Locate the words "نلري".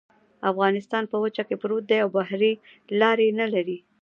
3.39-3.77